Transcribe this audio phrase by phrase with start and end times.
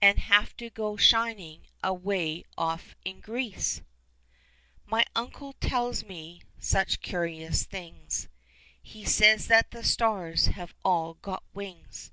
[0.00, 3.82] And have to go shining away off in Greece?
[4.86, 8.30] My uncle he tells me such curious things:
[8.80, 12.10] He says that the stars have all got wings.